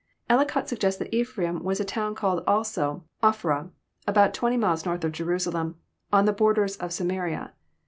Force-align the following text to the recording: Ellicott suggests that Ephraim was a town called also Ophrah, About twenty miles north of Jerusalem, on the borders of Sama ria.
Ellicott 0.31 0.67
suggests 0.67 0.97
that 0.97 1.13
Ephraim 1.15 1.63
was 1.63 1.79
a 1.79 1.85
town 1.85 2.15
called 2.15 2.43
also 2.47 3.03
Ophrah, 3.21 3.69
About 4.07 4.33
twenty 4.33 4.57
miles 4.57 4.83
north 4.83 5.03
of 5.03 5.11
Jerusalem, 5.11 5.75
on 6.11 6.25
the 6.25 6.33
borders 6.33 6.75
of 6.77 6.91
Sama 6.91 7.21
ria. 7.21 7.53